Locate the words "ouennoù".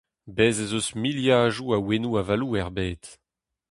1.81-2.13